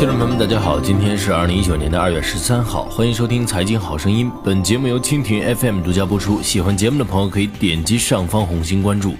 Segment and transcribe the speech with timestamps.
[0.00, 4.30] 听众朋友们，大家好，今天是二零一九年的二月十三号，欢迎收听《财经好声音》。
[4.42, 6.40] 本节目由蜻蜓 FM 独家播出。
[6.40, 9.14] 喜欢节目的朋友可以点击上方红心关注。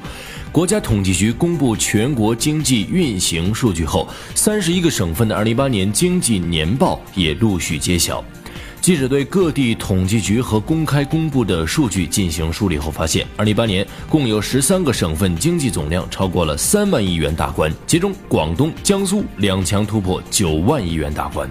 [0.51, 8.25] 国家统计局公布全国经济运行数据后，三十一个省份的二零一八年经济年报也陆续揭晓。
[8.81, 21.49] 记者对各地统计局和公开公布的数据进行梳理后发现，二零一八年共有十三个省份经济总量超过了三万亿元大关，其中广东、江苏两强突破九万亿元大关。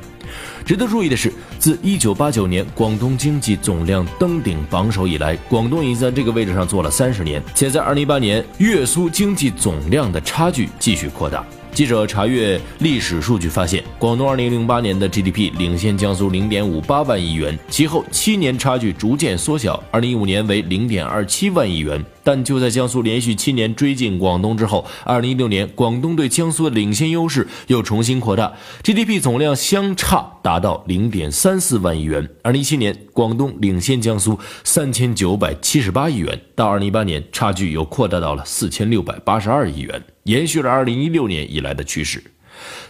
[0.65, 11.45] 值得注意的是，自一九八九年广东经济总量登顶榜首以来，广东已经在这个位置上坐了三十年，且在二零一八年粤苏经济总量的差距继续扩大。
[11.73, 22.03] 记者查阅历史数据发现，广东2008年的 GDP 领先江苏0.58万亿元，其后七年差距逐渐缩小，2015年为0.27万亿元。
[22.29, 32.29] 但就在江苏连续七年追进广东之后，2016年广东对江苏的领先优势又重新扩大，GDP 总量相差达到0.34万亿元。
[32.43, 39.99] 2017年广东领先江苏3978亿元，到2018年差距又扩大到了4682亿元。
[40.25, 42.23] 延续了2016年以来的趋势，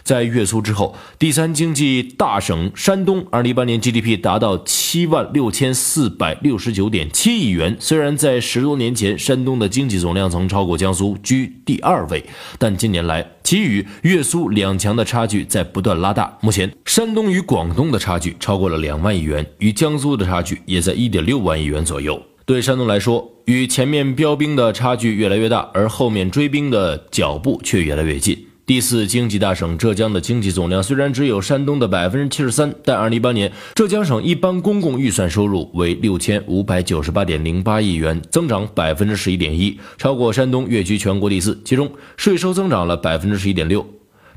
[0.02, 7.76] 在粤苏之后，第三经济大省山东，2018年 GDP 达到7万6469.7亿元。
[7.78, 12.24] 虽然在十多年前，山东的经济总量曾超过江苏，居第二位，
[12.58, 16.38] 但近年来，其与粤苏两强的差距在不断拉大。
[16.40, 22.20] 目前，山东与广东的差距超过了两万亿元，与江苏的差距也在1.6万亿元左右。
[22.46, 28.46] 对山东来说，与前面标兵的差距越来越大，而后面追兵的脚步却越来越近。
[28.70, 41.60] 第四经济大省浙江的经济总量虽然只有山东的百分之七十三，但二零一八年浙江省一般公共预算收入为六千五百九十八点零八亿元，增长百分之十一点一，超过山东，跃居全国第四。
[41.64, 43.84] 其中税收增长了百分之十一点六，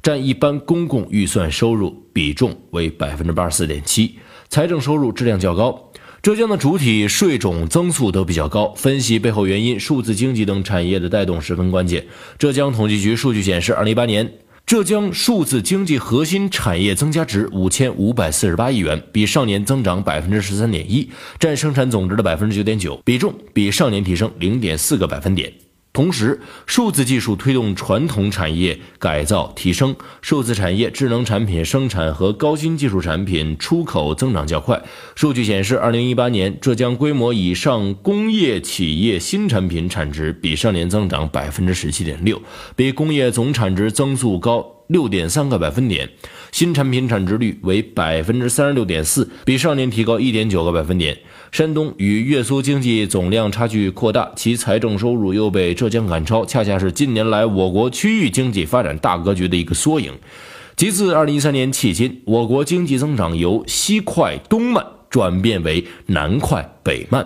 [0.01, 4.15] 占一般公共预算收入比重为百分之八十四点七，
[4.49, 5.91] 财政收入质量较高。
[6.23, 12.05] 浙江的主体税种增速都比较高，分析背后原因，数字经济等产业的带动十分关键。
[12.39, 21.09] 浙江统计局数据显示，二零一八年浙江数字经济核心产业增加值五千五百四十八亿元，比上年增长百分之十三点一，
[21.39, 25.51] 占生产总值的百分之九点九，比重比上年提升零点四个百分点。
[25.93, 34.81] 同时，数字技术推动传统产业改造提升，数字产业、智能产品生产和高新技术产品出口增长较快。
[35.13, 42.41] 数据显示，二零一八年浙江规模以上工业企业新产品产值比上年增长百分之十七点六，
[42.75, 44.71] 比工业总产值增速高。
[44.87, 46.09] 六点三个百分点，
[46.53, 51.17] 新产品产值率为百分之三十六点四，比上年提高一点九个百分点。
[51.51, 60.13] 山东与粤苏经济总量差距扩大，其财政收入又被浙江赶超，恰恰是近年来我国区域经济发展大格局的一个缩影。
[60.75, 67.25] 即自二零一三年迄今，我国经济增长由西快东慢转变为南快北慢。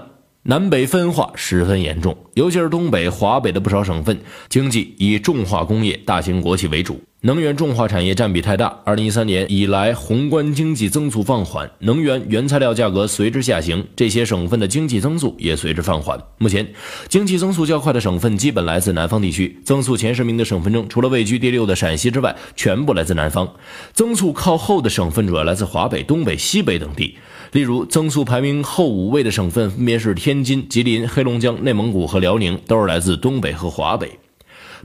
[0.50, 8.68] 南北分化十分严重，尤其是东北、华北的不少省份，经济以重化工业、大型国企为主，能源重化产业占比太大。
[8.86, 16.18] 二零一三年以来，宏观经济增速放缓，能源原材料价格随之下行，这些省份的经济增速也随之放缓。
[16.38, 16.66] 目前，
[17.10, 23.54] 经济增速较快的省份基本来自南方地区，增速前十名的省份中，除了位居第六的陕西之外，全部来自南方。
[23.92, 27.18] 增速靠后的省份主要来自华北、东北、西北等地。
[27.52, 34.20] 例如，增速排名后五位的省份分别是天津、吉林、黑龙江、内蒙古和辽宁，都是来自东北和华北。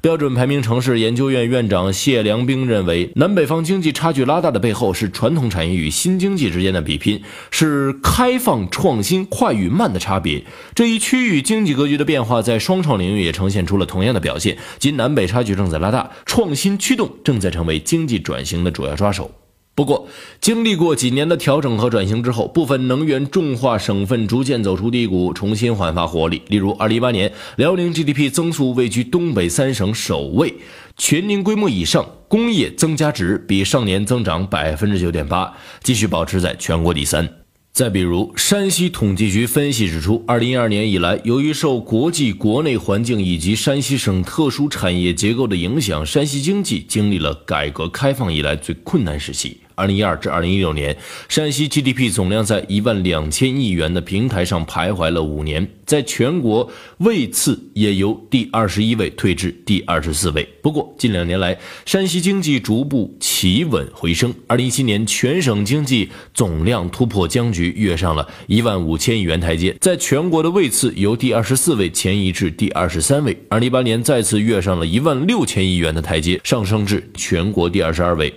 [0.00, 10.42] 标准排名城市研究院院长谢良兵认为，南北方经济差距拉大的背后是传统产业与新经济之间的比拼，是开放创新快与慢的差别。
[10.74, 19.30] 这一区域经济格局的变化，在双创领域也呈现出了同样的表现，即南北差距正在拉大，创新驱动正在成为经济转型的主要抓手。
[19.74, 20.06] 不过，
[20.38, 26.42] 经历过几年的调整和转型之后，部分能源重化省份逐渐走出低谷，重新焕发活力。
[26.48, 30.54] 例如二零一八年辽宁 GDP 增速位居东北三省首位，
[30.98, 37.41] 全年规模以上工业增加值比上年增长百分之九点八，继续保持在全国第三。
[37.72, 49.56] 再比如，山西统计局分析指出，二零一二年以来，由于受国际、国内环境以及山西省特殊产业结构的影响，山西经济经历了改革开放以来最困难时期。
[49.82, 50.96] 二零一二至二零一六年，
[51.28, 60.48] 山西 GDP 总量在一万两千亿元的平台上徘徊了五年，在全国位次也由第二十一位退至第二十四位。
[60.62, 64.32] 不过，近两年来，山西经济逐步企稳回升。
[64.46, 73.36] 二零一七年，全省经济总量突破僵局，跃上了一万五千亿元台阶，在全国的位次由第二十四位前移至第二十三位。
[73.48, 78.32] 二零一八年，再次跃上了一万六千亿元的台阶，上升至全国第二十二位。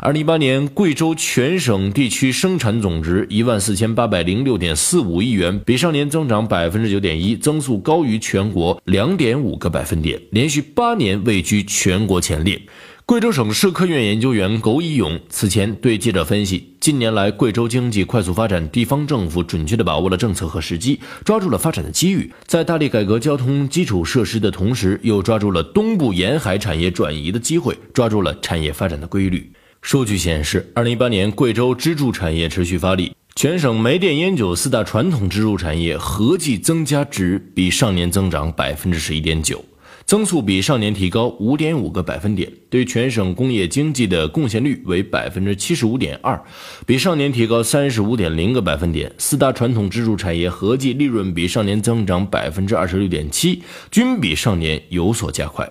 [0.00, 12.60] 二零一八年，贵州全省地区生产总值一万四千八百零六点四五亿元，比上年增长百分之九点一，增速高于全国两点五个百分点，连续八年位居全国前列。
[13.06, 29.50] 贵州省社科院研究员苟以勇此前对记者分析，近年来贵州经济快速发展，地方政府准确地把握了政策和时机，抓住了发展的机遇，在大力改革交通基础设施的同时，又抓住了东部沿海产业转移的机会，抓住了产业发展的规律。
[29.82, 39.64] 数据显示，二零一八年贵州支柱产业持续发力，全省煤电烟酒四大传统支柱产业合计增加值比上年增长百分之十一点九。
[40.04, 46.40] 增速比上年提高五点五个百分点，对全省工业经济的贡献率为百分之七十五点二，
[46.84, 49.10] 比上年提高三十五点零个百分点。
[49.18, 55.70] 四大传统支柱产业合计利润比上年增长百分之二十六点七，均比上年有所加快。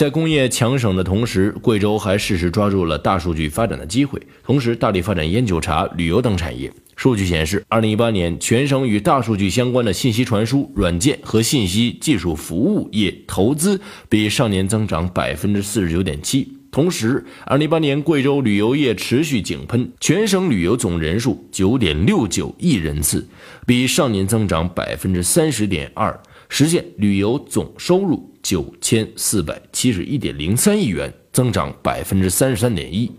[0.00, 6.72] 在工业强省的同时，贵州还适时抓住了大数据发展的机会，同时大力发展烟酒茶、旅游等产业。
[6.96, 16.50] 数据显示，二零一八年全省与大数据相关的信息传输、软件和信息技术服务业投资比上年增长百分之四十九点七。
[16.70, 23.28] 同时，二零一八年贵州旅游业持续井喷，全省旅游总人数九点六九亿人次，
[23.66, 26.18] 比上年增长百分之三十点二，
[26.48, 33.10] 实现旅游总收入九千四百七十一点零三亿元，增长百分之三十三点一。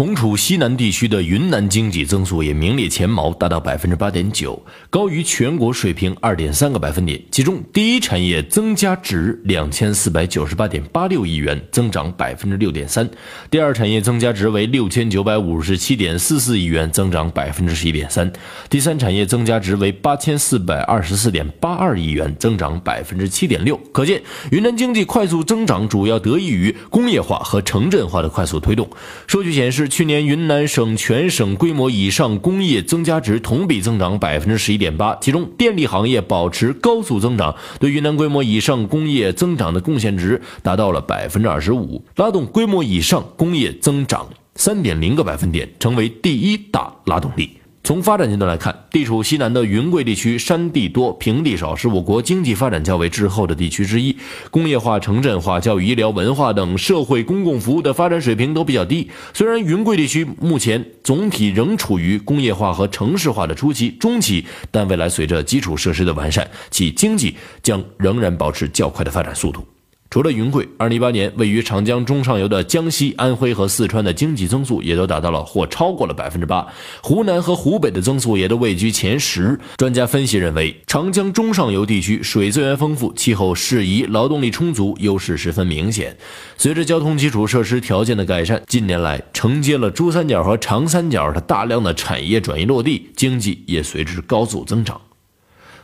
[0.00, 4.58] 同处西南地区的云南经济增速也名列前茅，达到百分之八点九，
[4.88, 7.22] 高于全国水平二点三个百分点。
[7.30, 13.04] 其中，第一产业增加值两千四百九十八点八六亿元，增长百分之六点三；
[13.50, 18.26] 第二产业增加值为六千九百五十七点四四亿元，增长百分之十一点三；
[18.70, 23.78] 第三产业增加值为八千四百二十四点八二亿元，增长百分之七点六。
[23.92, 28.88] 可见，云南经济快速增长主要得益于工业化和城镇化的快速推动。
[29.26, 29.89] 数据显示。
[29.90, 47.59] 去年云南省全省规模以上工业增加值同比增长百分之十一点八，其中电力行业保持高速增长，对云南规模以上工业增长的贡献值达到了百分之二十五，拉动规模以上工业增长三点零个百分点，成为第一大拉动力。
[47.82, 54.16] 从发展阶段来看，地处西南的云贵地区，山地多，平地少，是我国经济发展较为滞后的地区之一。
[54.50, 59.10] 工业化、城镇化、教育、医疗、文化等社会公共服务的发展水平都比较低。
[59.32, 69.66] 虽然云贵地区目前总体仍处于工业化和城市化的初期、中期，但未来随着基础设施的完善，其经济将仍然保持较快的发展速度。
[70.10, 76.66] 除了云贵，二零一八年位于长江中上游的江西、安徽和四川的经济增速也都达到了或超过了百分之八，
[77.00, 79.56] 湖南和湖北的增速也都位居前十。
[79.76, 86.16] 专家分析认为，长江中上游地区水资源丰富，气候适宜，劳动力充足，优势十分明显。
[86.56, 95.00] 随着交通基础设施条件的改善，近年来承接了珠三角和长三角的大量的产业转移落地，经济也随之高速增长。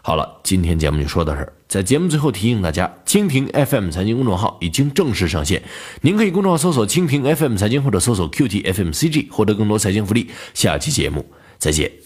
[0.07, 1.53] 好了，今天节目就说到这儿。
[1.67, 5.61] 在节目最后提醒大家，蜻蜓 FM 财经公众号已经正式上线，
[6.01, 10.31] 您可以公众号搜索“蜻蜓 FM 财经”或者搜索 “QTFMCG” 获得更多财经福利。
[10.55, 11.27] 下期节目
[11.59, 12.06] 再见。